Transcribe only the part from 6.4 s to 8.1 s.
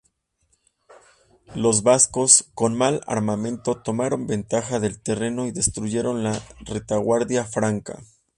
retaguardia franca.